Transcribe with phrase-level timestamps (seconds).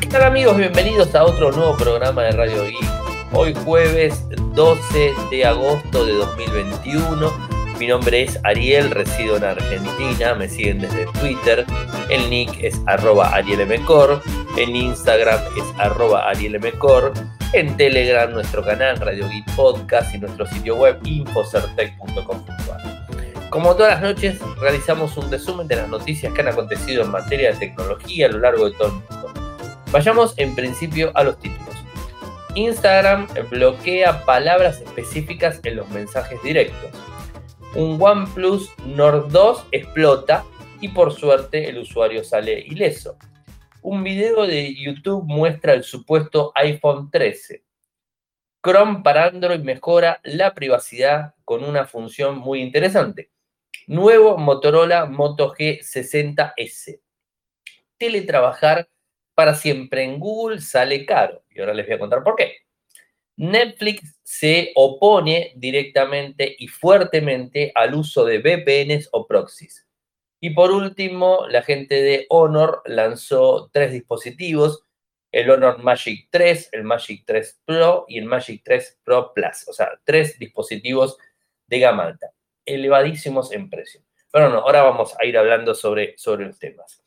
[0.00, 0.56] ¿Qué tal amigos?
[0.56, 2.88] Bienvenidos a otro nuevo programa de Radio Geek.
[3.32, 7.30] Hoy jueves 12 de agosto de 2021.
[7.78, 11.66] Mi nombre es Ariel, resido en Argentina, me siguen desde Twitter.
[12.08, 14.22] El nick es arroba arielmcor,
[14.56, 17.12] en Instagram es arroba arielmcor,
[17.52, 23.50] en Telegram nuestro canal Radio Geek Podcast y nuestro sitio web infocertec.com.ar.
[23.50, 27.52] Como todas las noches, realizamos un resumen de las noticias que han acontecido en materia
[27.52, 29.39] de tecnología a lo largo de todo el mundo.
[29.92, 31.74] Vayamos en principio a los títulos.
[32.54, 36.90] Instagram bloquea palabras específicas en los mensajes directos.
[37.74, 40.44] Un OnePlus Nord 2 explota
[40.80, 43.16] y por suerte el usuario sale ileso.
[43.82, 47.64] Un video de YouTube muestra el supuesto iPhone 13.
[48.62, 53.32] Chrome para Android mejora la privacidad con una función muy interesante.
[53.88, 57.00] Nuevo Motorola Moto G60S.
[57.98, 58.88] Teletrabajar
[59.40, 61.42] para siempre en Google sale caro.
[61.48, 62.58] Y ahora les voy a contar por qué.
[63.38, 69.88] Netflix se opone directamente y fuertemente al uso de VPNs o proxies.
[70.40, 74.84] Y por último, la gente de Honor lanzó tres dispositivos,
[75.32, 79.66] el Honor Magic 3, el Magic 3 Pro y el Magic 3 Pro Plus.
[79.68, 81.16] O sea, tres dispositivos
[81.66, 82.30] de gama alta
[82.66, 84.02] elevadísimos en precio.
[84.30, 87.02] Pero no, ahora vamos a ir hablando sobre, sobre los temas.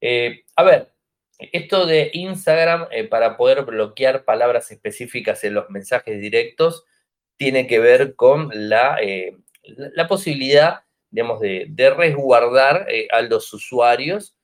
[0.00, 0.95] Eh, a ver,
[1.38, 6.84] esto de Instagram eh, para poder bloquear palabras específicas en los mensajes directos
[7.36, 14.34] tiene que ver con la, eh, la posibilidad, digamos, de, resguardar a los usuarios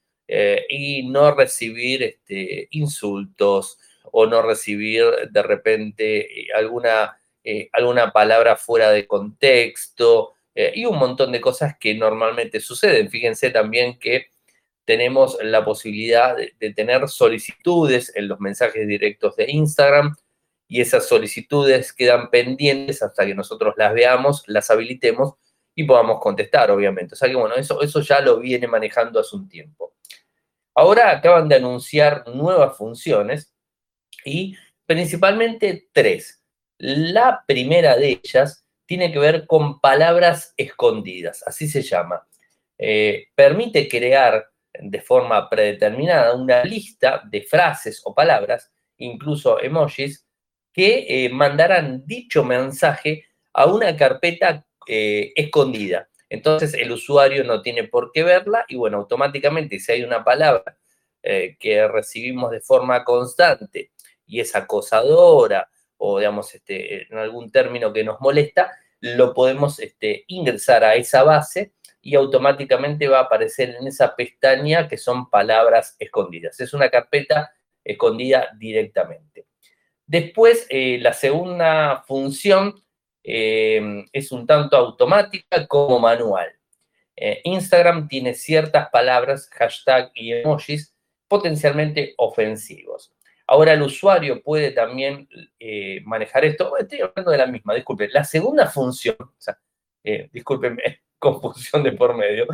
[0.68, 7.18] y no recibir este, insultos o no recibir de repente alguna,
[7.72, 13.10] alguna palabra fuera de contexto eh, y un montón de cosas que normalmente suceden.
[13.10, 14.26] Fíjense también que
[14.84, 20.14] tenemos la posibilidad de, tener solicitudes en los mensajes directos de Instagram
[20.69, 25.34] y esas solicitudes quedan pendientes hasta que nosotros las veamos, las habilitemos
[25.75, 27.15] y podamos contestar, obviamente.
[27.15, 29.94] O sea que bueno, eso, eso ya lo viene manejando hace un tiempo.
[30.75, 33.53] Ahora acaban de anunciar nuevas funciones
[34.25, 34.56] y
[34.87, 36.43] principalmente tres.
[36.78, 42.26] La primera de ellas tiene que ver con palabras escondidas, así se llama.
[42.78, 50.27] Eh, permite crear de forma predeterminada una lista de frases o palabras, incluso emojis,
[50.72, 56.09] que eh, mandarán dicho mensaje a una carpeta eh, escondida.
[56.28, 60.78] Entonces el usuario no tiene por qué verla y bueno, automáticamente si hay una palabra
[61.22, 63.93] que recibimos de forma constante
[64.27, 65.69] y es acosadora
[65.99, 71.22] o digamos este, en algún término que nos molesta, lo podemos este, ingresar a esa
[71.22, 76.58] base y automáticamente va a aparecer en esa pestaña que son palabras escondidas.
[76.58, 77.52] Es una carpeta
[77.84, 79.46] escondida directamente.
[80.04, 82.74] Después, eh, la segunda función
[83.22, 86.52] eh, es un tanto automática como manual.
[87.14, 90.94] Eh, Instagram tiene ciertas palabras, hashtag y emojis
[91.28, 93.12] potencialmente ofensivos.
[93.46, 95.28] Ahora el usuario puede también
[96.04, 96.76] manejar esto.
[96.76, 98.08] Estoy hablando de la misma, disculpe.
[98.08, 99.40] La segunda función, o
[101.22, 102.47] confusión de por medio.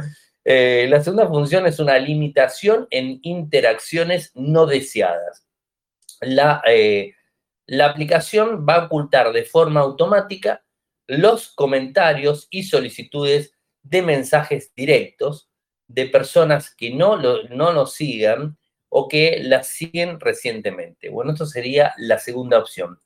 [0.45, 5.47] Eh, la segunda función es una limitación en interacciones no deseadas.
[6.21, 6.63] La,
[7.67, 10.65] la aplicación va a ocultar de forma automática
[11.07, 13.53] los comentarios y solicitudes
[13.83, 15.49] de mensajes directos
[15.87, 18.59] de personas que no, lo, no nos sigan
[18.89, 21.09] o que la siguen recientemente.
[21.09, 23.01] Bueno, esto sería la segunda opción.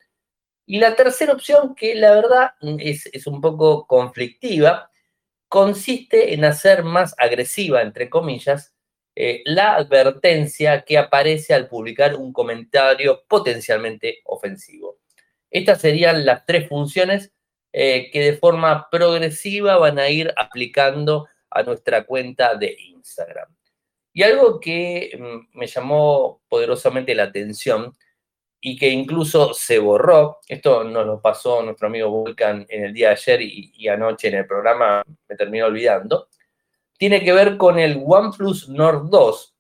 [0.67, 4.91] Y la tercera opción, que la verdad es, un poco conflictiva,
[5.53, 8.75] consiste en hacer más agresiva, entre comillas,
[9.15, 15.01] eh, la advertencia que aparece al publicar un comentario potencialmente ofensivo.
[15.51, 17.35] Estas serían las tres funciones
[17.71, 23.55] eh, que de forma progresiva van a ir aplicando a nuestra cuenta de Instagram.
[24.15, 27.95] Y algo que mm, me llamó poderosamente la atención
[28.65, 33.09] y que incluso se borró, esto nos lo pasó nuestro amigo Vulcan en el día
[33.09, 36.29] de ayer y, anoche en el programa, me terminó olvidando,
[36.97, 39.57] tiene que ver con el OnePlus Nord 2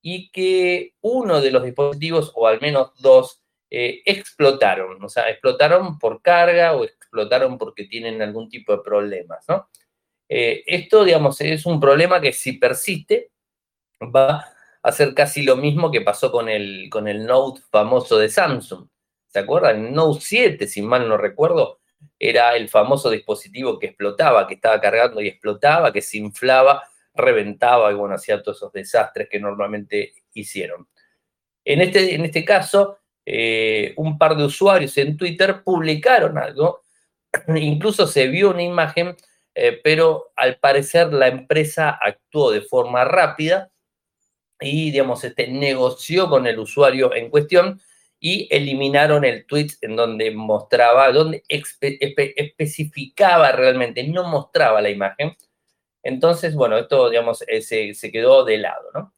[0.00, 5.98] y que uno de los dispositivos, o al menos dos, eh, explotaron, o sea, explotaron
[5.98, 9.68] por carga o explotaron porque tienen algún tipo de problemas, ¿no?
[10.30, 13.32] Eh, esto, digamos, es un problema que si persiste,
[14.00, 14.46] va
[14.86, 18.86] hacer casi lo mismo que pasó con el, con el Note famoso de Samsung.
[19.26, 19.86] ¿Se acuerdan?
[19.86, 21.80] El Note 7, si mal no recuerdo,
[22.20, 26.84] era el famoso dispositivo que explotaba, que estaba cargando y explotaba, que se inflaba,
[27.14, 30.86] reventaba y bueno, hacía todos esos desastres que normalmente hicieron.
[31.64, 36.84] En este, en este caso, eh, un par de usuarios en Twitter publicaron algo,
[37.56, 39.16] incluso se vio una imagen,
[39.52, 43.72] eh, pero al parecer la empresa actuó de forma rápida
[44.60, 47.80] y, digamos, este, negoció con el usuario en cuestión
[48.18, 55.36] y eliminaron el tweet en donde mostraba, donde especificaba realmente, no mostraba la imagen.
[56.02, 59.12] Entonces, bueno, esto, digamos, eh, se, se, quedó de lado, ¿no?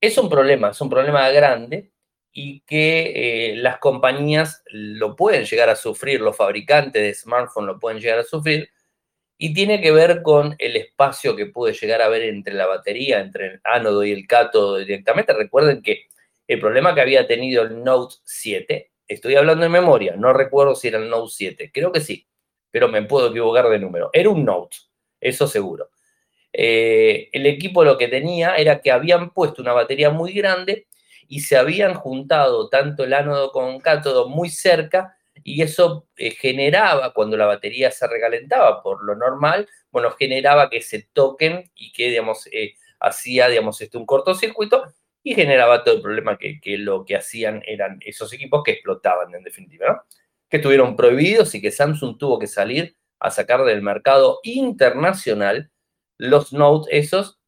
[0.00, 1.92] es un problema, es un problema grande
[2.32, 7.78] y que eh, las compañías lo pueden llegar a sufrir, los fabricantes de smartphones lo
[7.78, 8.70] pueden llegar a sufrir,
[9.42, 13.20] y tiene que ver con el espacio que puede llegar a haber entre la batería,
[13.20, 15.32] entre el ánodo y el cátodo directamente.
[15.32, 16.08] Recuerden que
[16.46, 20.88] el problema que había tenido el Note 7, estoy hablando de memoria, no recuerdo si
[20.88, 22.28] era el Note 7, creo que sí,
[22.70, 24.10] pero me puedo equivocar de número.
[24.12, 24.76] Era un Note,
[25.18, 25.88] eso seguro.
[26.52, 30.86] Eh, el equipo lo que tenía era que habían puesto una batería muy grande
[31.28, 37.12] y se habían juntado tanto el ánodo con cátodo muy cerca y eso eh, generaba,
[37.12, 42.08] cuando la batería se recalentaba por lo normal, bueno, generaba que se toquen y que,
[42.08, 44.84] digamos, eh, hacía, digamos, este, un cortocircuito
[45.22, 49.34] y generaba todo el problema que, que, lo que hacían eran esos equipos que explotaban
[49.34, 50.02] en definitiva, ¿no?
[50.48, 55.70] Que estuvieron prohibidos y que Samsung tuvo que salir a sacar del mercado internacional
[56.18, 57.40] los Note esos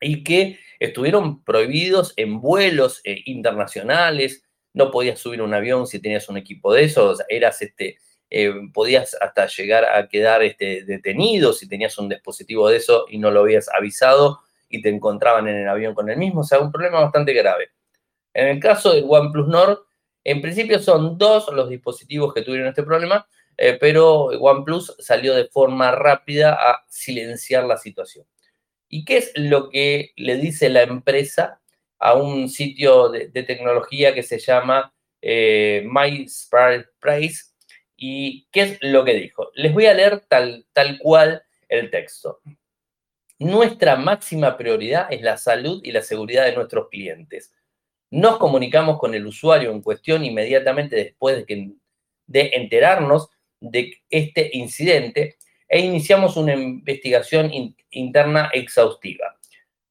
[0.00, 4.42] y que estuvieron prohibidos en vuelos eh, internacionales,
[4.72, 7.98] no podías subir un avión si tenías un equipo de esos, eras este,
[8.30, 13.18] eh, podías hasta llegar a quedar este, detenido si tenías un dispositivo de eso y
[13.18, 16.60] no lo habías avisado y te encontraban en el avión con el mismo, o sea,
[16.60, 17.70] un problema bastante grave.
[18.32, 19.78] En el caso del OnePlus Nord,
[20.22, 23.26] en principio son dos los dispositivos que tuvieron este problema,
[23.56, 28.26] eh, pero OnePlus salió de forma rápida a silenciar la situación.
[28.88, 31.60] ¿Y qué es lo que le dice la empresa
[32.00, 34.92] a un sitio de, tecnología que se llama
[35.22, 35.86] eh?
[37.96, 39.50] ¿Y qué es lo que dijo?
[39.54, 42.40] Les voy a leer tal, tal cual el texto.
[43.38, 47.52] Nuestra máxima prioridad es la salud y la seguridad de nuestros clientes.
[48.10, 51.74] Nos comunicamos con el usuario en cuestión inmediatamente después de,
[52.26, 53.28] de enterarnos
[53.60, 55.36] de este incidente
[55.68, 57.50] e iniciamos una investigación
[57.90, 59.39] interna exhaustiva.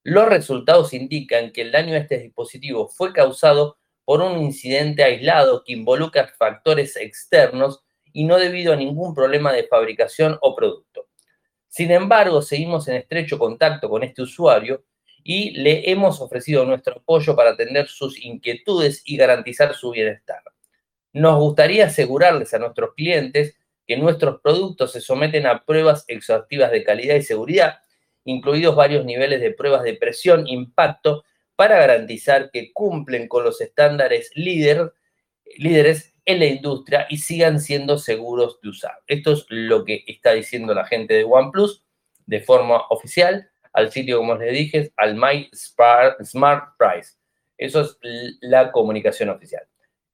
[0.04, 5.64] Los resultados indican que el daño a este dispositivo fue causado por un incidente aislado
[5.64, 7.82] que involucra factores externos
[8.12, 11.08] y no debido a ningún problema de fabricación o producto.
[11.68, 14.84] Sin embargo, seguimos en estrecho contacto con este usuario
[15.24, 20.42] y le hemos ofrecido nuestro apoyo para atender sus inquietudes y garantizar su bienestar.
[21.14, 23.56] Nos gustaría asegurarles a nuestros clientes
[23.86, 27.80] que nuestros productos se someten a pruebas exhaustivas de calidad y seguridad,
[28.26, 31.24] incluidos varios niveles de pruebas de presión, impacto,
[31.56, 34.94] para garantizar que cumplen con los estándares líder,
[35.58, 39.00] líderes en la industria y sigan siendo seguros de usar.
[39.08, 41.84] Esto es lo que está diciendo la gente de OnePlus
[42.26, 47.18] de forma oficial al sitio, como les dije, al My Smart Price.
[47.58, 47.98] Eso es
[48.42, 49.64] la comunicación oficial.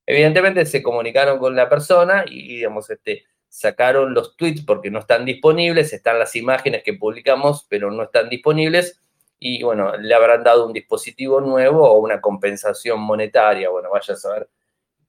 [0.05, 3.25] Evidentemente se comunicaron con la persona y, digamos, este,
[3.55, 8.27] sacaron los tweets porque no están disponibles, están las imágenes que publicamos, pero no están
[8.27, 9.01] disponibles.
[9.39, 13.69] Y bueno, le habrán dado un dispositivo nuevo o una compensación monetaria.
[13.69, 14.49] Bueno, vaya a saber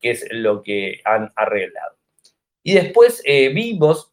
[0.00, 1.96] qué es lo que han arreglado.
[2.62, 4.12] Y después eh, vimos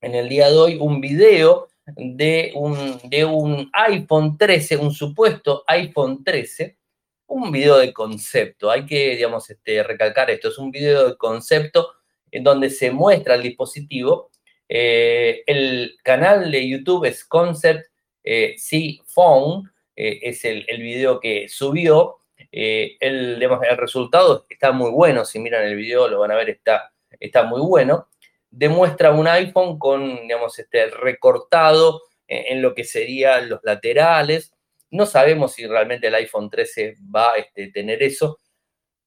[0.00, 5.64] en el día de hoy un video de un, de un iPhone 13, un supuesto
[5.66, 6.78] iPhone 13,
[7.26, 8.70] un video de concepto.
[8.70, 10.48] Hay que, digamos, este, recalcar esto.
[10.48, 11.97] Es un video de concepto
[12.30, 14.30] en donde se muestra el dispositivo.
[14.68, 17.86] Eh, el canal de YouTube es Concept
[18.22, 22.16] eh, C Phone, eh, es el, video que subió.
[22.52, 26.92] el, el, resultado está muy bueno, si miran el video lo van a ver, está,
[27.18, 28.08] está muy bueno.
[28.50, 34.52] Demuestra un iPhone con, digamos, este, recortado en, lo que serían los laterales.
[34.90, 38.38] No sabemos si realmente el iPhone 13 va a este, tener eso,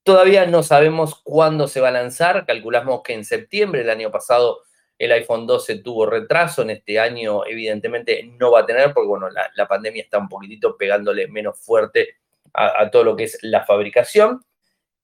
[0.03, 4.61] Todavía no sabemos cuándo se va a lanzar, calculamos que en septiembre, el año pasado
[4.97, 9.29] el iPhone 12 tuvo retraso, en este año evidentemente no va a tener, porque bueno,
[9.29, 12.17] la, pandemia está un poquitito pegándole menos fuerte
[12.53, 14.43] a, todo lo que es la fabricación.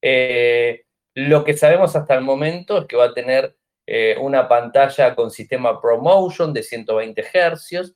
[0.01, 0.83] Eh,
[1.15, 3.55] lo que sabemos hasta el momento es que va a tener
[3.87, 7.95] eh, una pantalla con sistema ProMotion de 120 Hz,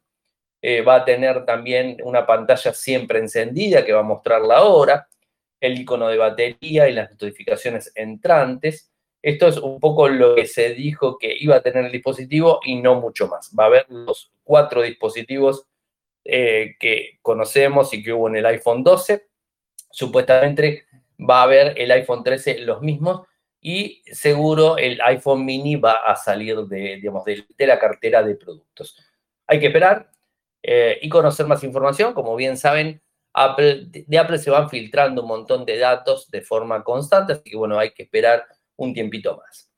[0.63, 5.07] eh, va a tener también una pantalla siempre encendida que va a mostrar la hora,
[5.61, 8.91] el icono de batería y las notificaciones entrantes.
[9.21, 12.81] Esto es un poco lo que se dijo que iba a tener el dispositivo y
[12.81, 13.51] no mucho más.
[13.57, 15.67] Va a haber los cuatro dispositivos
[16.25, 19.27] eh, que conocemos y que hubo en el iPhone 12.
[19.91, 20.85] supuestamente
[21.19, 23.27] va a haber el iPhone 13 los mismos
[23.59, 28.97] y seguro el iPhone mini va a salir de, digamos, de, la cartera de productos.
[29.45, 30.09] Hay que esperar
[30.63, 32.13] eh, y conocer más información.
[32.13, 33.01] Como bien saben,
[33.33, 37.79] De Apple se van filtrando un montón de datos de forma constante, así que bueno,
[37.79, 38.45] hay que esperar
[38.75, 39.69] un tiempito más.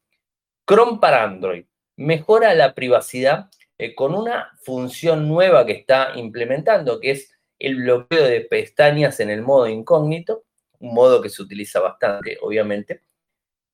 [0.67, 7.12] Chrome para Android mejora la privacidad eh, con una función nueva que está implementando, que
[7.12, 10.43] es el bloqueo de pestañas en el modo incógnito,
[10.79, 13.03] un modo que se utiliza bastante, obviamente.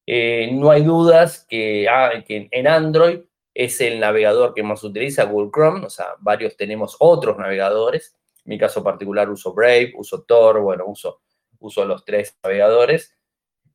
[0.06, 1.48] Eh, no hay dudas
[1.90, 3.22] ah, que, en Android
[3.54, 8.16] es el navegador que más utiliza Google Chrome, o sea, varios tenemos otros navegadores.
[8.50, 11.22] Mi caso particular uso Brave, uso Tor, bueno, uso,
[11.60, 13.16] uso los tres navegadores.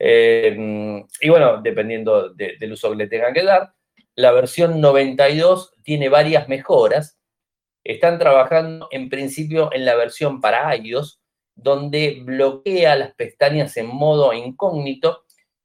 [0.01, 3.73] Eh, y bueno, dependiendo del uso que le tengan que dar,
[4.17, 7.21] la versión 92 tiene varias mejoras.
[7.85, 11.21] Están trabajando en principio en la versión para iOS,
[11.55, 15.23] donde bloquea las pestañas en modo incógnito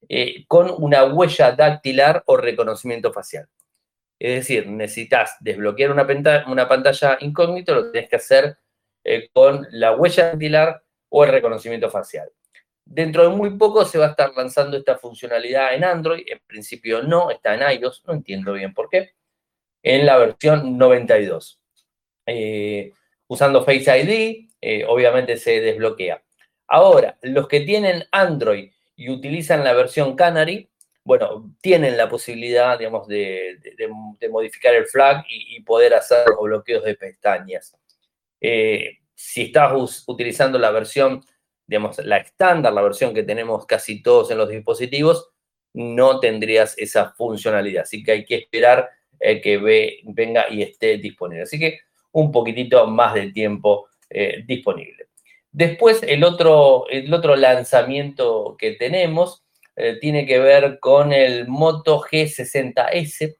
[0.07, 3.47] eh, con una huella dactilar o reconocimiento facial.
[4.19, 6.05] Es decir, necesitas desbloquear una,
[6.45, 8.59] una pantalla incógnito, lo tienes que hacer
[9.03, 12.29] eh, con la huella dactilar o el reconocimiento facial.
[12.85, 16.23] Dentro de muy poco se va a estar lanzando esta funcionalidad en Android.
[16.27, 19.13] En principio no, está en iOS, no entiendo bien por qué.
[19.83, 21.61] En la versión 92.
[22.25, 22.93] Eh,
[23.27, 26.23] usando Face ID, eh, obviamente se desbloquea.
[26.67, 30.69] Ahora, los que tienen Android y utilizan la versión Canary,
[31.03, 33.57] bueno, tienen la posibilidad, digamos, de,
[34.29, 37.75] modificar el flag y, poder hacer los bloqueos de pestañas.
[38.41, 41.23] Eh, si estás utilizando la versión
[41.67, 45.29] digamos, la estándar, la versión que tenemos casi todos en los dispositivos,
[45.73, 47.83] no tendrías esa funcionalidad.
[47.83, 51.43] Así que hay que esperar eh, que venga y esté disponible.
[51.43, 51.81] Así que
[52.11, 55.09] un poquitito más de tiempo eh, disponible.
[55.51, 59.43] Después, el otro, el otro lanzamiento que tenemos
[60.01, 63.37] tiene que ver con el Moto G60S,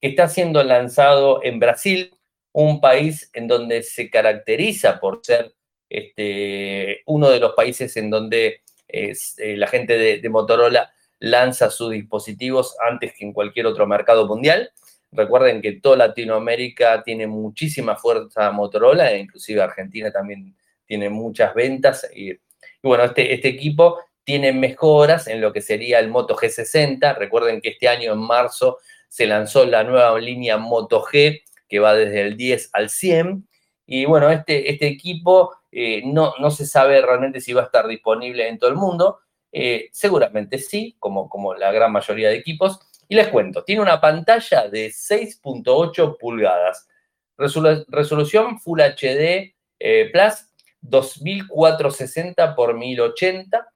[0.00, 2.14] que está siendo lanzado en Brasil,
[2.52, 5.54] un país en donde se caracteriza por ser
[5.88, 9.14] este, uno de los países en donde eh,
[9.56, 14.70] la gente de, Motorola lanza sus dispositivos antes que en cualquier otro mercado mundial.
[15.12, 20.54] Recuerden que toda Latinoamérica tiene muchísima fuerza Motorola, e inclusive Argentina también
[20.86, 22.08] tiene muchas ventas.
[22.14, 22.38] Y,
[22.82, 27.16] bueno, este, este equipo tiene mejoras en lo que sería el Moto G60.
[27.16, 28.78] Recuerden que este año, en marzo,
[29.08, 33.48] se lanzó la nueva línea Moto G, que va desde el 10 al 100.
[33.86, 37.86] Y bueno, este, este equipo eh, no, no se sabe realmente si va a estar
[37.86, 39.20] disponible en todo el mundo.
[39.52, 42.80] Eh, seguramente sí, como, como la gran mayoría de equipos.
[43.08, 46.88] Y les cuento, tiene una pantalla de 6.8 pulgadas,
[47.36, 50.46] resolución Full HD eh, Plus
[50.82, 53.72] 2460 x 1080,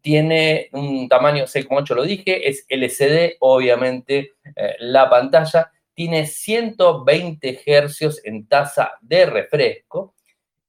[0.00, 4.32] tiene un tamaño 6.8, lo dije, es LCD, obviamente
[4.78, 10.14] la pantalla, tiene 120 Hz en tasa de refresco,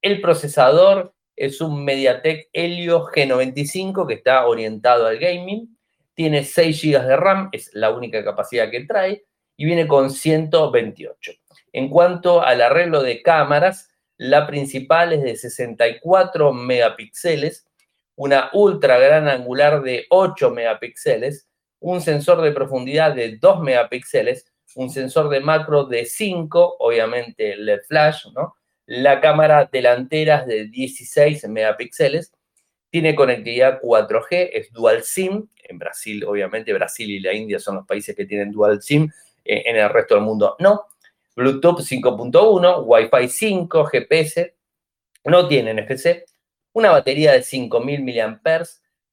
[0.01, 5.77] el procesador es un MediaTek Helio G95 que está orientado al gaming.
[6.13, 9.23] Tiene 6 GB de RAM, es la única capacidad que trae,
[9.55, 11.31] y viene con 128.
[11.73, 17.65] En cuanto al arreglo de cámaras, la principal es de 64 megapíxeles,
[18.15, 21.47] una ultra gran angular de 8 megapíxeles,
[21.79, 27.81] un sensor de profundidad de 2 megapíxeles, un sensor de macro de 5, obviamente LED
[27.87, 28.55] flash, ¿no?
[28.85, 32.33] La cámara delantera es de 16 megapíxeles,
[32.91, 35.47] tiene conectividad 4G, es dual SIM.
[35.63, 39.09] En Brasil, obviamente, Brasil y la India son los países que tienen dual SIM.
[39.45, 40.87] Eh, en el resto del mundo no.
[41.35, 44.55] Bluetooth 5.1, Wi-Fi 5, GPS.
[45.23, 46.25] No tiene NFC.
[46.73, 48.63] Una batería de 5000 mAh,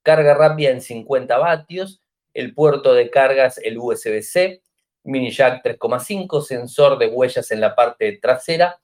[0.03, 2.03] carga rápida en 50 vatios.
[2.35, 4.61] El puerto de cargas, el USB-C,
[5.09, 8.81] mini jack 3.5, sensor de huellas en la parte trasera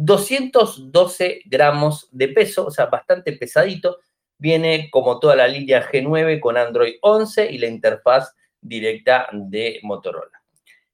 [0.00, 3.98] 212 gramos de peso, o sea, bastante pesadito.
[4.38, 10.40] Viene como toda la línea G9 con Android 11 y la interfaz directa de Motorola.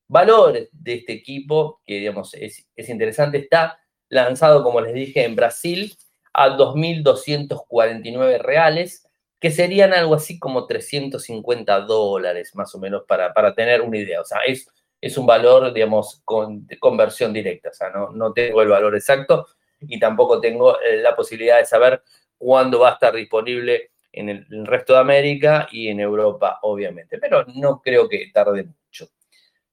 [0.09, 3.79] Valores de este equipo, que digamos es, interesante, está
[4.09, 5.95] lanzado, como les dije, en Brasil
[6.33, 9.04] a 2.249 reales,
[9.45, 14.23] que serían algo así como 350 dólares, más o menos, para, para tener una idea.
[14.23, 14.67] O sea, es
[15.05, 17.69] es un valor, digamos, con, de conversión directa.
[17.69, 19.47] O sea, no, no tengo el valor exacto
[19.81, 22.03] y tampoco tengo eh, la posibilidad de saber
[22.39, 27.19] cuándo va a estar disponible en el, resto de América y en Europa, obviamente.
[27.19, 29.11] Pero no creo que tarde mucho.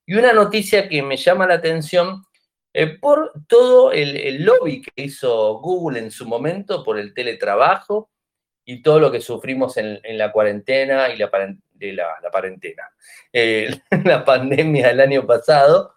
[0.05, 2.25] Y una noticia que me llama la atención
[2.73, 8.10] eh, por todo el, lobby que hizo Google en su momento por el teletrabajo
[8.71, 11.29] y todo lo que sufrimos en, la cuarentena y la,
[12.21, 12.83] la, cuarentena.
[13.33, 13.69] Eh,
[14.05, 15.95] la pandemia del año pasado,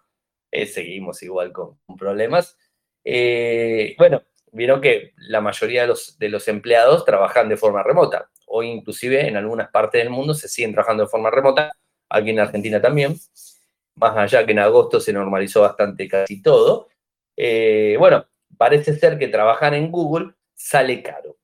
[0.51, 2.57] eh, seguimos igual con, problemas.
[3.01, 8.29] Eh, bueno, vieron que la mayoría de los, de los empleados trabajan de forma remota.
[8.47, 11.71] Hoy inclusive en algunas partes del mundo se siguen trabajando de forma remota,
[12.09, 13.15] aquí en Argentina también,
[13.95, 16.89] más allá que en agosto se normalizó bastante casi todo.
[17.97, 18.25] bueno,
[18.57, 21.37] parece ser que trabajar en Google sale caro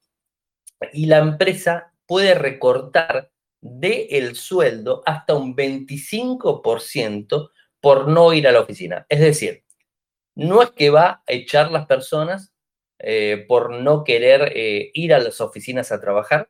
[0.94, 8.52] y la empresa puede recortar del el sueldo hasta un 25% por no ir a
[8.52, 9.06] la oficina.
[9.10, 9.64] Es decir,
[10.36, 12.54] no es que va a echar las personas
[13.00, 16.50] eh, por no querer eh, ir a las oficinas a trabajar,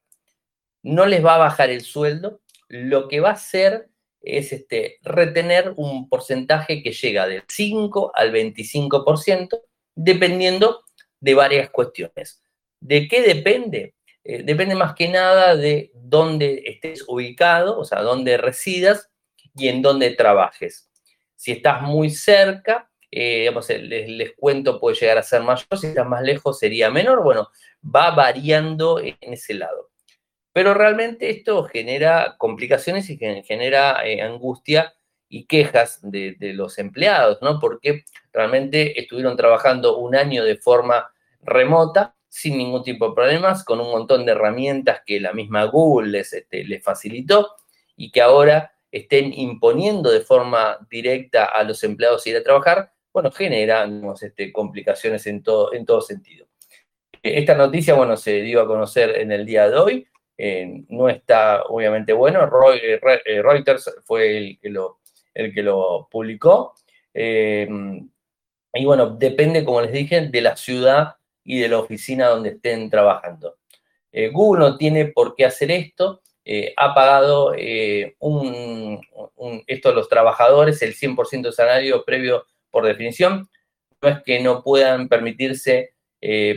[0.83, 3.89] no les va a bajar el sueldo, lo que va a hacer
[4.21, 9.61] es este, retener un porcentaje que llega del 5 al 25%,
[9.95, 10.83] dependiendo
[11.19, 12.41] de varias cuestiones.
[12.79, 13.95] ¿De qué depende?
[14.23, 19.09] Eh, depende más que nada de dónde estés ubicado, o sea, dónde residas
[19.55, 20.89] y en dónde trabajes.
[21.35, 26.21] Si estás muy cerca, eh, el, descuento puede llegar a ser mayor, si estás más
[26.21, 27.49] lejos sería menor, bueno,
[27.83, 29.89] va variando en ese lado.
[30.53, 34.93] Pero realmente esto genera complicaciones y genera eh, angustia
[35.29, 37.59] y quejas de, los empleados, ¿no?
[37.59, 41.09] Porque realmente estuvieron trabajando un año de forma
[41.41, 46.11] remota sin ningún tipo de problemas, con un montón de herramientas que la misma Google
[46.11, 47.55] les, este, les facilitó
[47.97, 53.31] y que ahora estén imponiendo de forma directa a los empleados ir a trabajar, bueno,
[53.31, 53.85] genera
[54.21, 56.47] este, complicaciones en todo, en todo sentido.
[57.21, 60.07] Esta noticia, bueno, se dio a conocer en el día de hoy,
[60.37, 64.57] eh, no está obviamente bueno, eh, eh, Reuters fue
[65.33, 66.75] el que lo publicó,
[67.13, 72.89] y bueno, depende, como les dije, de la ciudad y de la oficina donde estén
[72.89, 73.57] trabajando.
[74.11, 78.99] Eh, Google no tiene por qué hacer esto, eh, ha pagado eh, un,
[79.67, 83.49] esto a los trabajadores, el 100% de salario previo por definición.
[84.01, 85.93] No es que no puedan permitirse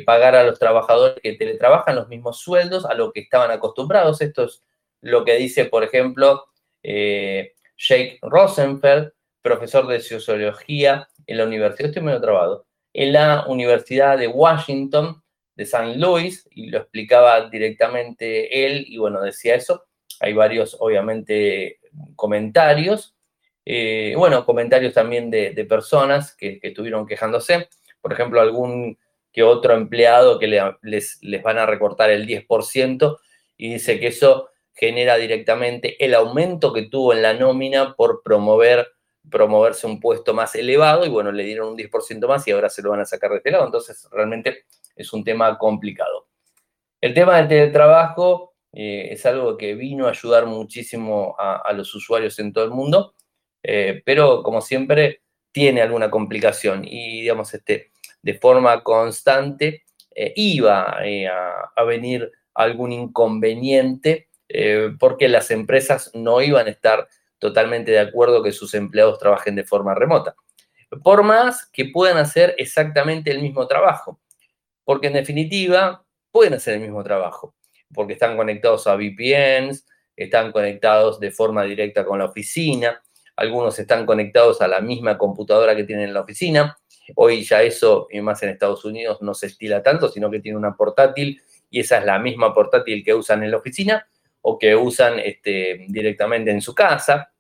[0.05, 4.21] pagar a los trabajadores que teletrabajan los mismos sueldos a lo que estaban acostumbrados.
[4.21, 4.63] Esto es
[5.01, 6.45] lo que dice, por ejemplo,
[6.83, 14.29] Jake Rosenfeld, profesor de sociología en la universidad, estoy medio trabado, en la Universidad de
[14.29, 15.21] Washington,
[15.57, 19.85] de San Luis, y lo explicaba directamente él, y bueno, decía eso.
[20.21, 21.81] Hay varios, obviamente,
[22.15, 23.15] comentarios.
[23.65, 27.69] Eh, bueno, comentarios también de, personas que, estuvieron quejándose.
[28.01, 28.97] Por ejemplo, algún
[29.33, 33.19] que otro empleado que les, les van a recortar el 10%
[33.57, 38.87] y dice que eso genera directamente el aumento que tuvo en la nómina por promover
[39.31, 42.83] promoverse un puesto más elevado y bueno, le dieron un 10% más y ahora se
[42.83, 43.67] lo van a sacar de este lado.
[43.67, 46.29] Entonces, realmente es un tema complicado.
[47.01, 52.39] El tema del teletrabajo eh, es algo que vino a ayudar muchísimo a, los usuarios
[52.39, 53.15] en todo el mundo,
[53.63, 57.91] eh, pero como siempre tiene alguna complicación y digamos, este,
[58.23, 59.85] de forma constante
[60.15, 64.29] eh, iba a, a, venir algún inconveniente
[65.01, 67.09] porque las empresas no iban a estar
[67.45, 70.35] totalmente de acuerdo que sus empleados trabajen de forma remota.
[71.03, 74.19] Por más que puedan hacer exactamente el mismo trabajo,
[74.83, 77.55] porque en definitiva pueden hacer el mismo trabajo,
[77.93, 79.85] porque están conectados a VPNs,
[80.17, 83.03] están conectados de forma directa con la oficina,
[83.37, 86.79] algunos están conectados a la misma computadora que tienen en la oficina.
[87.15, 90.57] Hoy ya eso, y más en Estados Unidos, no se estila tanto, sino que tiene
[90.57, 94.09] una portátil y esa es la misma portátil que usan en la oficina
[94.41, 97.34] o que usan este, directamente en su casa.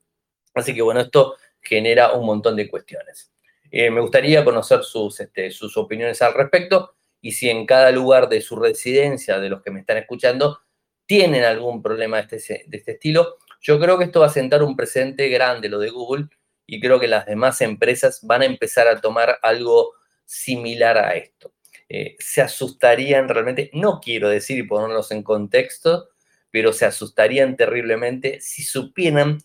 [0.54, 3.32] Así que bueno, esto genera un montón de cuestiones.
[3.70, 8.28] Eh, me gustaría conocer sus, este, sus opiniones al respecto y si en cada lugar
[8.28, 10.60] de su residencia, de los que me están escuchando,
[11.06, 13.38] tienen algún problema de este, de este estilo.
[13.60, 16.28] Yo creo que esto va a sentar un precedente grande, lo de Google,
[16.66, 21.54] y creo que las demás empresas van a empezar a tomar algo similar a esto.
[21.88, 26.10] Eh, se asustarían realmente, no quiero decir y ponerlos en contexto,
[26.50, 29.38] pero se asustarían terriblemente si supieran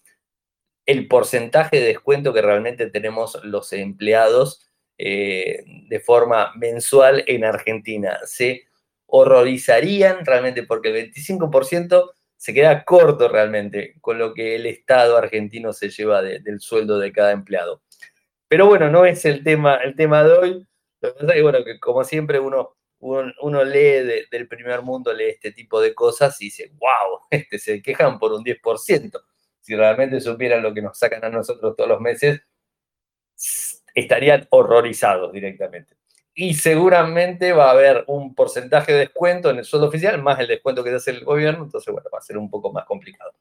[0.89, 8.17] el porcentaje de descuento que realmente tenemos los empleados eh, de forma mensual en Argentina.
[8.25, 8.63] Se
[9.05, 15.73] horrorizarían realmente porque el 25% se queda corto realmente con lo que el Estado argentino
[15.73, 17.83] se lleva del sueldo de cada empleado.
[18.47, 20.67] Pero bueno, no es el tema, el tema de hoy.
[21.01, 25.13] Lo que pasa es que, bueno, que como siempre uno, uno, lee del primer mundo,
[25.13, 29.21] lee este tipo de cosas y dice, wow, este, se quejan por un 10%
[29.69, 32.41] si realmente supieran lo que nos sacan a nosotros todos los meses,
[33.93, 35.95] estarían horrorizados directamente.
[36.33, 40.47] y seguramente va a haber un porcentaje de descuento en el sueldo oficial, más el
[40.47, 43.33] descuento que hace el gobierno, entonces, bueno, va a ser un poco más complicado.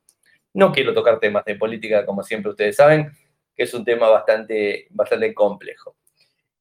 [0.52, 3.12] No quiero tocar temas de política, como siempre ustedes saben,
[3.54, 5.96] que es un tema bastante, bastante complejo.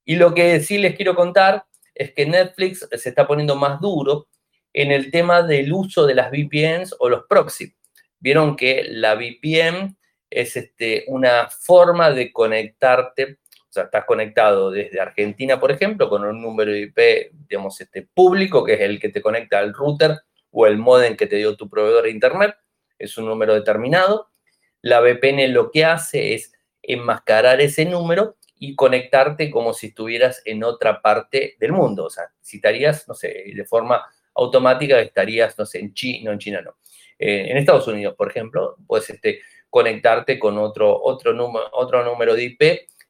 [0.05, 4.27] Y lo que sí les quiero contar es que Netflix se está poniendo más duro
[4.71, 7.73] en el tema del uso de las VPNs o los proxy.
[8.19, 9.95] Vieron que la VPN
[10.29, 16.23] es este, una forma de conectarte o sea, estás conectado desde Argentina, por ejemplo, con
[16.23, 20.21] un número de IP, digamos, este público, que es el que te conecta al router
[20.51, 22.55] o el modem que te dio tu proveedor de Internet.
[22.97, 24.29] Es un número determinado.
[24.81, 30.63] La VPN lo que hace es enmascarar ese número y conectarte como si estuvieras en
[30.63, 32.05] otra parte del mundo.
[32.05, 34.03] O sea, si estarías, no sé, de forma
[34.33, 36.77] automática estarías, no sé, en China, no en China no.
[37.19, 41.01] Eh, en Estados Unidos, por ejemplo, puedes este, conectarte con otro,
[41.33, 42.61] número de IP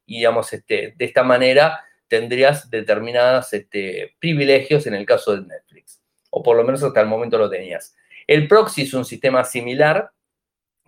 [0.06, 6.02] y digamos, este, de esta manera tendrías determinados este, privilegios en el caso de Netflix,
[6.30, 7.96] o por lo menos hasta el momento lo tenías.
[8.26, 10.12] El proxy es un sistema similar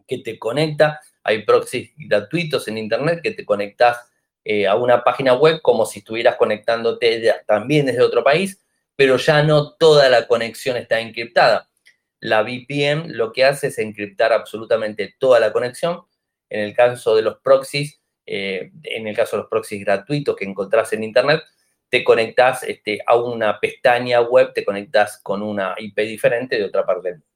[0.07, 4.09] que te conecta, hay proxies gratuitos en Internet que te conectas
[4.43, 8.61] eh, a una página web como si estuvieras conectándote también desde otro país,
[8.95, 11.69] pero ya no toda la conexión está encriptada.
[12.19, 16.01] La VPN lo que hace es encriptar absolutamente toda la conexión.
[16.49, 20.45] En el caso de los proxies, eh, en el caso de los proxies gratuitos que
[20.45, 21.41] encontrás en Internet,
[21.89, 26.85] te conectas este, a una pestaña web, te conectas con una IP diferente de otra
[26.85, 27.27] parte del mundo.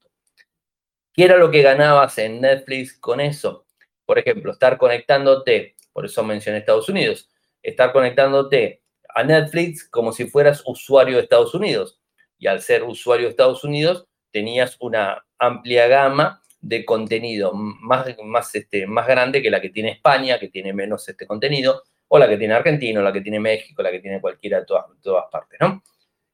[1.13, 3.65] ¿Qué era lo que ganabas en Netflix con eso?
[4.05, 7.29] Por ejemplo, estar conectándote, por eso mencioné Estados Unidos,
[7.61, 11.99] estar conectándote a Netflix como si fueras usuario de Estados Unidos.
[12.37, 18.55] Y al ser usuario de Estados Unidos, tenías una amplia gama de contenido más, más,
[18.55, 22.27] este, más grande que la que tiene España, que tiene menos este contenido, o la
[22.27, 25.25] que tiene Argentina, o la que tiene México, la que tiene cualquiera de todas, todas
[25.31, 25.83] partes, ¿no?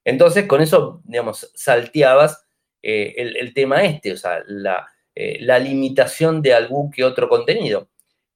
[0.04, 2.46] Entonces, con eso, digamos, salteabas
[2.82, 7.90] eh, el, tema este, o sea, la, eh, la, limitación de algún que otro contenido.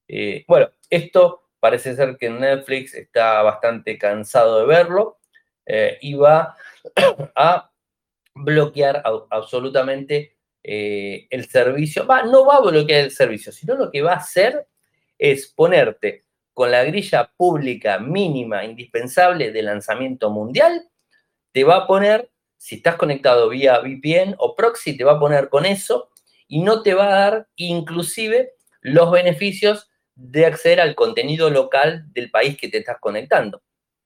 [0.08, 5.20] Eh, bueno, esto parece ser que Netflix está bastante cansado de verlo
[6.02, 6.58] y va
[7.36, 7.72] a
[8.36, 14.14] bloquear absolutamente eh, el servicio, no va a bloquear el servicio, sino lo que va
[14.14, 14.68] a hacer
[15.18, 20.90] es ponerte con la grilla pública mínima indispensable de lanzamiento mundial,
[21.52, 25.50] te va a poner, si estás conectado vía VPN o proxy, te va a poner
[25.50, 26.10] con eso
[26.48, 32.30] y no te va a dar inclusive los beneficios de acceder al contenido local del
[32.30, 33.64] país que te estás conectando.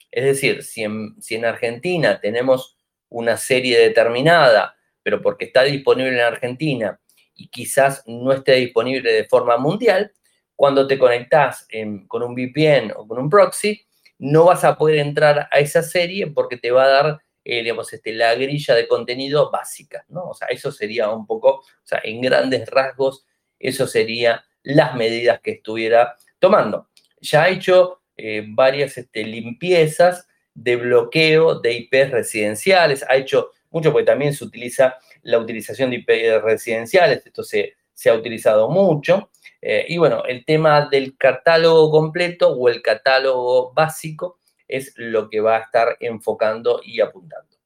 [0.10, 2.77] Es decir, si en, si en Argentina tenemos
[3.10, 7.00] una serie determinada pero porque está disponible en Argentina
[7.34, 10.12] y quizás no esté disponible de forma mundial,
[10.54, 11.66] cuando te conectas
[12.10, 16.28] con un VPN o con un proxy, no vas a poder entrar a esa serie
[16.28, 20.26] porque te va a dar, eh, digamos, este, la grilla de contenido básica, ¿no?
[20.26, 23.26] O sea, eso sería un poco, o sea, en grandes rasgos,
[23.58, 26.90] eso sería las medidas que estuviera tomando.
[27.22, 33.92] Ya ha hecho eh, varias este, limpiezas de bloqueo de IPs residenciales, ha hecho mucho
[33.92, 36.10] porque también se utiliza la utilización de IP
[36.44, 39.30] residenciales, esto se, se ha utilizado mucho.
[39.62, 45.42] Eh, y bueno, el tema del catálogo completo o el catálogo básico es lo que
[45.42, 47.58] va a estar enfocando y apuntando.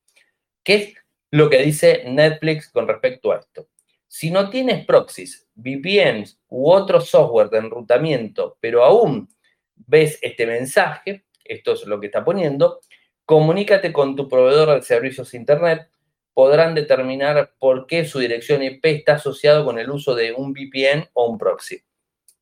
[0.64, 0.94] ¿Qué es
[1.32, 3.68] lo que dice Netflix con respecto a esto?
[4.08, 9.30] Si no tienes proxies, VPNs u otro software de enrutamiento, pero aún
[9.76, 12.82] ves este mensaje, esto es lo que está poniendo,
[13.26, 15.88] comunícate con tu proveedor de servicios Internet,
[16.34, 21.10] podrán determinar por qué su dirección IP está asociado con el uso de un VPN
[21.14, 21.82] o un proxy.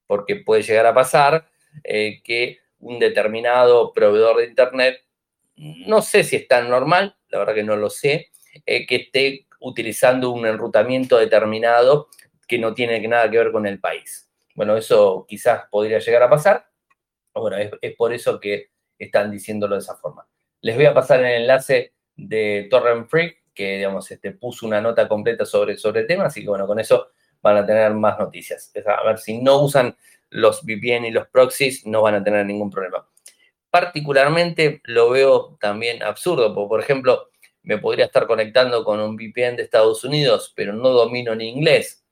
[0.08, 1.48] Porque puede llegar a pasar
[1.84, 5.04] eh, que un determinado proveedor de Internet,
[5.56, 8.30] no sé si es tan normal, la verdad que no lo sé,
[8.66, 12.08] eh, que esté utilizando un enrutamiento determinado
[12.48, 14.32] que no tiene nada que ver con el país.
[14.56, 16.68] Bueno, eso quizás podría llegar a pasar.
[17.34, 20.28] Bueno, es por eso que están diciéndolo de esa forma.
[20.62, 25.08] Les voy a pasar el enlace de Torrent Freak, que digamos, este, puso una nota
[25.08, 28.72] completa sobre, sobre el tema, así que bueno, con eso van a tener más noticias.
[28.86, 29.96] A ver, si no usan
[30.30, 33.08] los VPN y los proxies, no van a tener ningún problema.
[33.70, 37.30] Particularmente lo veo también absurdo, porque por ejemplo,
[37.64, 42.04] me podría estar conectando con un VPN de Estados Unidos, pero no domino ni inglés.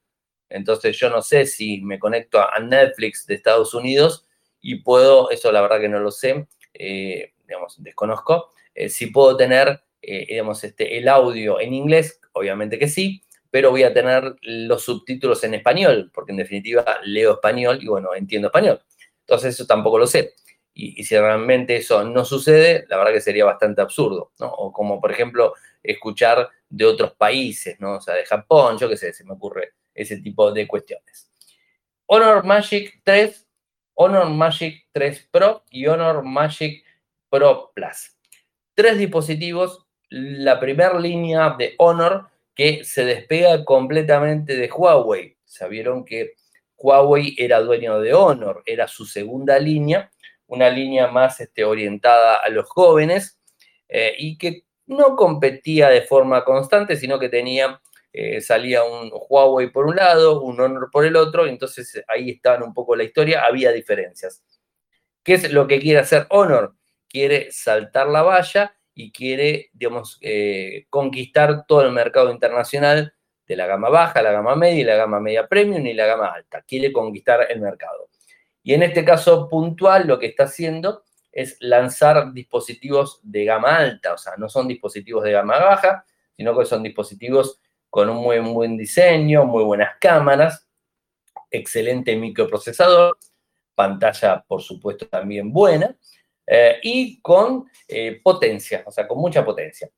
[0.50, 4.26] Entonces yo no sé si me conecto a Netflix de Estados Unidos
[4.62, 9.36] y puedo, eso la verdad que no lo sé, eh, digamos, desconozco, eh, si puedo
[9.38, 14.36] tener, eh, digamos, este, el audio en inglés, obviamente que sí, pero voy a tener
[14.41, 18.82] los subtítulos en español, porque en definitiva leo español y bueno, entiendo español.
[19.21, 20.34] Entonces eso tampoco lo sé.
[20.73, 24.47] y, si realmente eso no sucede, la verdad que sería bastante absurdo, ¿no?
[24.47, 27.95] O como, por ejemplo, escuchar de otros países, ¿no?
[27.95, 31.32] O sea, de Japón, yo qué sé, se me ocurre ese tipo de cuestiones.
[32.06, 33.46] Honor Magic 3,
[33.97, 36.83] Honor Magic 3 Pro y Honor Magic
[37.29, 38.17] Pro Plus.
[38.73, 45.38] Tres dispositivos, la primera línea de Honor que se despega completamente de Huawei.
[45.45, 46.33] Sabieron que
[46.77, 50.12] Huawei era dueño de Honor, era su segunda línea
[50.47, 53.39] una línea más este, orientada a los jóvenes
[53.88, 57.81] eh, y que no competía de forma constante, sino que tenía,
[58.13, 62.63] eh, salía un Huawei por un lado, un Honor por el otro, entonces ahí estaban
[62.63, 64.43] un poco la historia, había diferencias.
[65.24, 66.76] ¿Qué es lo que quiere hacer Honor?
[67.10, 73.13] Quiere saltar la valla y quiere, digamos, eh, conquistar todo el mercado internacional
[73.46, 76.28] de la gama baja, la gama media y la gama media premium y la gama
[76.28, 76.63] alta.
[76.63, 78.10] Quiere conquistar el mercado.
[78.63, 84.13] Y en este caso puntual lo que está haciendo es lanzar dispositivos de gama alta,
[84.13, 86.04] o sea, no son dispositivos de gama baja,
[86.36, 87.62] sino que son dispositivos
[87.97, 90.69] con un muy buen diseño, muy buenas cámaras,
[91.49, 93.17] excelente microprocesador,
[93.73, 95.97] pantalla por supuesto también buena,
[96.45, 99.89] eh, y con eh, potencia, o sea, con mucha potencia.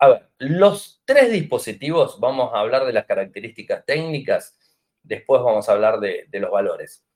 [0.00, 4.58] A ver, los tres dispositivos, vamos a hablar de las características técnicas,
[5.02, 7.06] después vamos a hablar de los valores.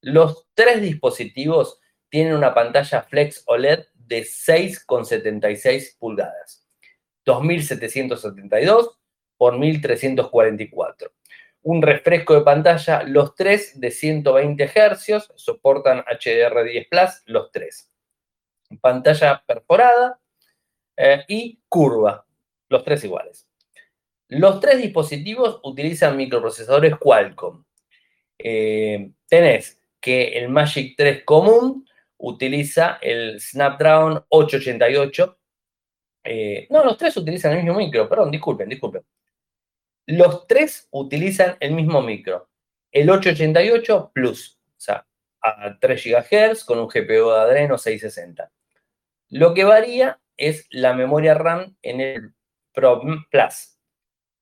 [0.00, 6.64] Los tres dispositivos tienen una pantalla Flex OLED de 6,76 pulgadas,
[7.24, 8.97] 2772
[9.38, 11.12] por 1344.
[11.62, 17.90] Un refresco de pantalla, los tres de 120 Hz, soportan HDR10 Plus, los tres.
[18.80, 20.20] Pantalla perforada
[20.96, 22.26] eh, y curva,
[22.68, 23.48] los tres iguales.
[24.28, 27.64] Los tres dispositivos utilizan microprocesadores Qualcomm.
[28.38, 35.38] Eh, tenés que el Magic 3 común utiliza el Snapdragon 888.
[36.24, 39.02] Eh, no, los tres utilizan el mismo micro, perdón, disculpen, disculpen.
[40.10, 42.48] Los tres utilizan el mismo micro,
[42.92, 45.06] el 888 Plus, o sea,
[45.42, 48.50] a 3 GHz con un GPU de Adreno 660.
[49.28, 52.34] Lo que varía es la memoria RAM en el
[52.72, 53.76] Pro Plus.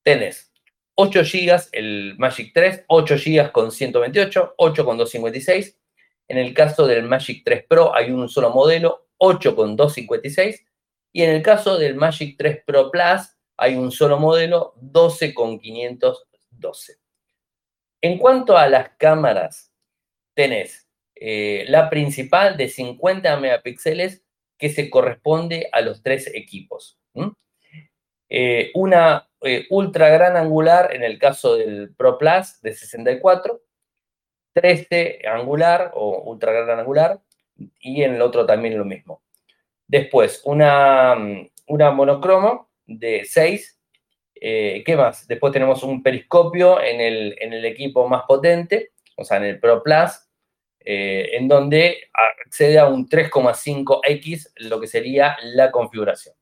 [0.05, 0.53] Tenés
[0.95, 5.81] 8 GB el Magic 3, 8 GB con 128, 8 con 256.
[6.29, 10.65] En el caso del Magic 3 Pro hay un solo modelo, 8 con 256.
[11.11, 15.59] Y en el caso del Magic 3 Pro Plus hay un solo modelo, 12 con
[15.59, 16.99] 512.
[18.01, 19.73] En cuanto a las cámaras,
[20.35, 24.23] tenés eh, la principal de 50 megapíxeles
[24.59, 26.99] que se corresponde a los tres equipos.
[28.29, 33.61] Eh, una eh, ultra gran angular en el caso del Pro Plus de 64,
[34.53, 37.21] 13 angular o ultra gran angular
[37.79, 39.23] y en el otro también lo mismo.
[39.87, 43.81] Después, una, mm, una monocromo de 6.
[44.35, 45.27] Eh, ¿Qué más?
[45.27, 49.61] Después tenemos un periscopio en el, en el, equipo más potente, o sea, en el
[49.61, 50.23] Pro Plus,
[50.89, 56.37] en donde accede a un 3,5x, lo que sería la configuración.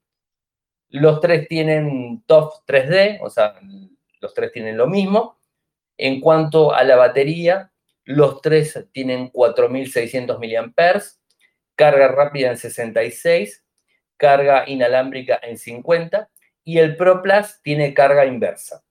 [0.91, 3.59] Los tres tienen TOF 3D, o sea,
[4.21, 5.39] los tres tienen lo mismo.
[5.97, 7.73] En cuanto a la batería,
[8.05, 11.03] los tres tienen 4600 mAh,
[11.75, 13.65] carga rápida en 66,
[14.17, 16.31] carga inalámbrica en 50
[16.65, 18.83] y el Pro Plus tiene carga inversa.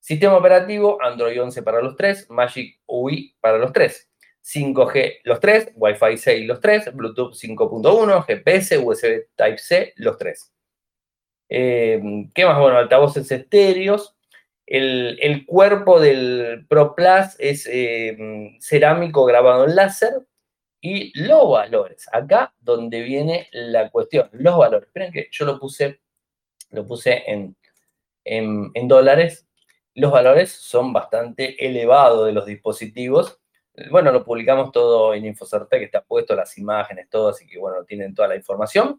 [0.00, 4.08] Sistema operativo Android 11 para los tres, Magic UI para los tres.
[4.44, 10.52] 5G los tres, Wi-Fi 6 los tres, Bluetooth 5.1, GPS, USB Type-C los tres.
[11.48, 12.00] Eh,
[12.34, 12.58] ¿Qué más?
[12.58, 14.16] Bueno, altavoces estéreos.
[14.66, 20.14] El, cuerpo del Pro Plus es eh, cerámico grabado en láser.
[20.84, 24.88] Y los valores, acá donde viene la cuestión, los valores.
[24.88, 26.00] Esperen que yo lo puse,
[26.72, 27.56] lo puse en,
[28.24, 29.46] en, dólares.
[29.94, 33.40] Los valores son bastante elevados de los dispositivos.
[33.90, 38.14] Bueno, lo publicamos todo en que está puesto las imágenes, todo, así que bueno, tienen
[38.14, 38.98] toda la información.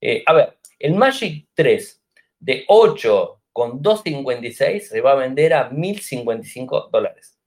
[0.00, 2.02] Eh, a ver, el Magic 3
[2.38, 7.38] de 8 con 256 se va a vender a 1055 dólares.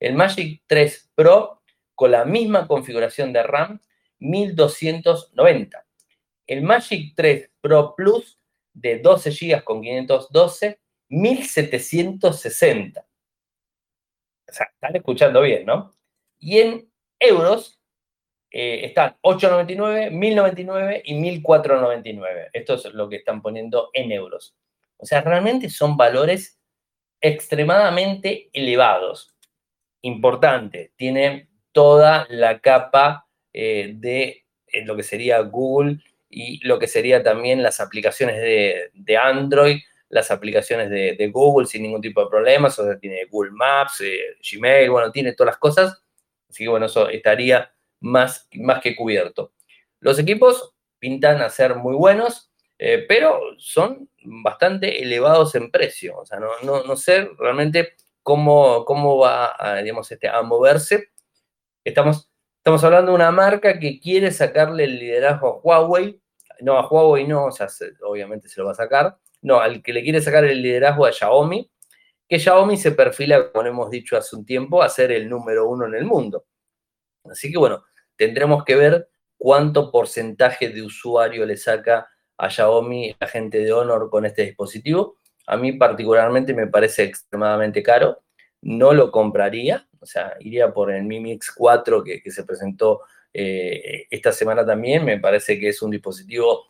[0.00, 1.62] El Magic 3 Pro
[1.94, 3.80] con la misma configuración de RAM,
[4.20, 5.84] 1290.
[6.46, 8.37] El Magic 3 Pro Plus
[8.80, 13.06] de 12 GB con 512, 1760.
[14.48, 15.92] O sea, están escuchando bien, ¿no?
[16.38, 17.80] Y en euros,
[18.50, 22.48] eh, están 8,99, 1.099 y 1.499.
[22.52, 24.56] Esto es lo que están poniendo en euros.
[24.96, 26.58] O sea, realmente son valores
[27.20, 29.36] extremadamente elevados.
[30.02, 34.44] Importante, tiene toda la capa eh, de
[34.84, 35.98] lo que sería Google
[36.30, 42.00] y lo que sería también las aplicaciones de, Android, las aplicaciones de, Google sin ningún
[42.00, 44.02] tipo de problemas, o sea, tiene Google Maps,
[44.52, 46.02] Gmail, bueno, tiene todas las cosas,
[46.48, 49.52] así que bueno, eso estaría más, más que cubierto.
[50.00, 56.18] Los equipos pintan a ser muy buenos, eh, pero son bastante elevados en precio.
[56.18, 61.10] O sea, no, sé realmente cómo, cómo va a, digamos, este, a moverse.
[61.84, 66.20] Estamos, estamos hablando de una marca que quiere sacarle el liderazgo a Huawei.
[66.60, 67.68] No, a Huawei no, o sea,
[68.06, 69.16] obviamente se lo va a sacar.
[69.40, 71.70] No, al que le quiere sacar el liderazgo a Xiaomi,
[72.28, 75.86] que Xiaomi se perfila, como hemos dicho hace un tiempo, a ser el número uno
[75.86, 76.44] en el mundo.
[77.24, 77.84] Así que bueno,
[78.16, 84.10] tendremos que ver cuánto porcentaje de usuario le saca a Xiaomi la gente de Honor
[84.10, 85.16] con este dispositivo.
[85.46, 88.22] A mí particularmente me parece extremadamente caro.
[88.60, 94.06] No lo compraría, o sea, iría por el Mi Mix 4 que, se presentó eh,
[94.10, 95.04] esta semana también.
[95.04, 96.64] Me parece que es un dispositivo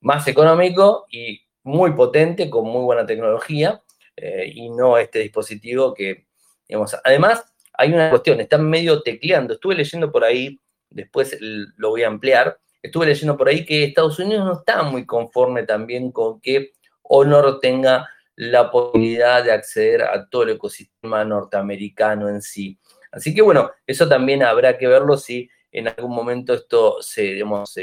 [0.00, 3.82] más económico y muy potente, con muy buena tecnología,
[4.16, 6.26] eh, y no este dispositivo que,
[6.66, 9.54] digamos, además hay una cuestión, están medio tecleando.
[9.54, 10.60] Estuve leyendo por ahí
[10.90, 12.58] después lo voy a ampliar.
[12.82, 17.58] Estuve leyendo por ahí que Estados Unidos no está muy conforme también con que Honor
[17.60, 22.78] tenga la posibilidad de acceder a todo el ecosistema norteamericano en sí.
[23.10, 27.74] Así que bueno, eso también habrá que verlo si en algún momento esto se, digamos,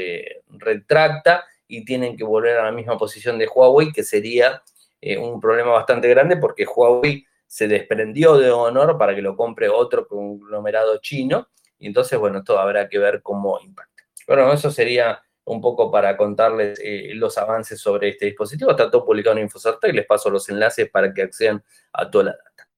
[0.48, 4.62] retracta y tienen que volver a la misma posición de Huawei, que sería
[5.02, 9.68] eh, un problema bastante grande porque Huawei se desprendió de Honor para que lo compre
[9.68, 14.04] otro conglomerado chino y entonces, bueno, todo habrá que ver cómo impacta.
[14.26, 18.70] Bueno, eso sería un poco para contarles eh, los avances sobre este dispositivo.
[18.70, 22.30] Está todo publicado en Infocertec, les paso los enlaces para que accedan a toda la
[22.32, 22.68] data.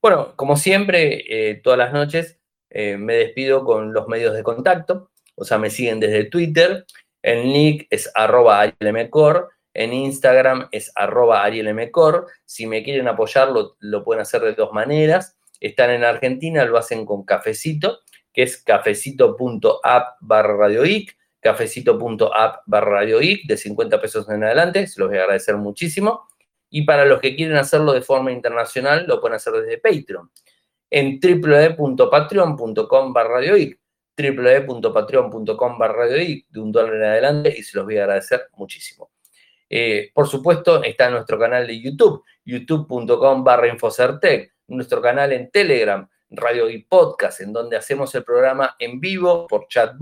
[0.00, 2.38] Bueno, como siempre, eh, todas las noches
[2.70, 5.10] eh, me despido con los medios de contacto.
[5.34, 6.86] O sea, me siguen desde Twitter.
[7.22, 9.50] El nick es arroba arielmcor.
[9.72, 12.28] En Instagram es arroba arielmcor.
[12.44, 15.36] Si me quieren apoyar, lo, lo pueden hacer de dos maneras.
[15.60, 18.00] Están en Argentina, lo hacen con cafecito
[18.34, 25.10] que es cafecito.app barra radioic, cafecito.app barra radioic, de 50 pesos en adelante, se los
[25.10, 26.26] voy a agradecer muchísimo.
[26.70, 30.30] Y para los que quieren hacerlo de forma internacional, lo pueden hacer desde Patreon,
[30.90, 33.78] en www.patreon.com barra radioic,
[34.16, 39.10] www.patreon.com barra radioic, de un dólar en adelante, y se los voy a agradecer muchísimo.
[39.68, 46.08] Eh, por supuesto, está nuestro canal de YouTube, youtube.com barra infocertec, nuestro canal en Telegram,
[46.30, 49.94] radio y podcast, en donde hacemos el programa en vivo por chat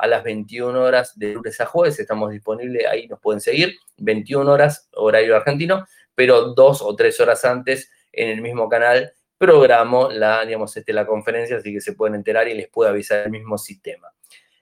[0.00, 1.98] a las 21 horas de lunes a jueves.
[2.00, 7.44] Estamos disponibles, ahí nos pueden seguir, 21 horas, horario argentino, pero dos o tres horas
[7.44, 12.14] antes en el mismo canal programo la, digamos, este, la conferencia, así que se pueden
[12.14, 14.12] enterar y les puedo avisar el mismo sistema.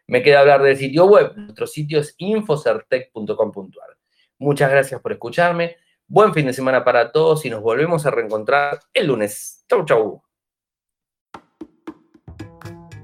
[0.06, 1.32] Me queda hablar del sitio web.
[1.36, 3.96] Nuestro sitio es infocertec.com.ar.
[4.38, 5.76] Muchas gracias por escucharme.
[6.06, 9.64] Buen fin de semana para todos y nos volvemos a reencontrar el lunes.
[9.68, 10.27] Chau, chau.